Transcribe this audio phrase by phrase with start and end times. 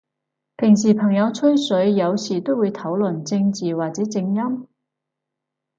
[0.57, 4.67] 平時朋友吹水，有時都會討論正字或者正音？